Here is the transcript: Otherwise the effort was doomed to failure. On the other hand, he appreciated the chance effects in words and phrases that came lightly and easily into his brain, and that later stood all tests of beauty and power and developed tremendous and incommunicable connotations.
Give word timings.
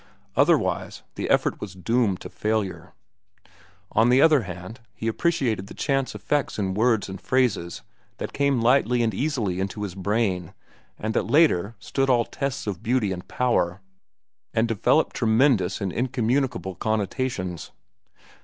Otherwise 0.35 1.03
the 1.13 1.29
effort 1.29 1.61
was 1.61 1.75
doomed 1.75 2.19
to 2.19 2.27
failure. 2.27 2.95
On 3.91 4.09
the 4.09 4.19
other 4.19 4.41
hand, 4.41 4.79
he 4.95 5.07
appreciated 5.07 5.67
the 5.67 5.75
chance 5.75 6.15
effects 6.15 6.57
in 6.57 6.73
words 6.73 7.07
and 7.07 7.21
phrases 7.21 7.83
that 8.17 8.33
came 8.33 8.59
lightly 8.61 9.03
and 9.03 9.13
easily 9.13 9.59
into 9.59 9.83
his 9.83 9.93
brain, 9.93 10.55
and 10.97 11.13
that 11.13 11.29
later 11.29 11.75
stood 11.77 12.09
all 12.09 12.25
tests 12.25 12.65
of 12.65 12.81
beauty 12.81 13.11
and 13.11 13.27
power 13.27 13.79
and 14.55 14.67
developed 14.67 15.15
tremendous 15.15 15.79
and 15.79 15.93
incommunicable 15.93 16.73
connotations. 16.73 17.69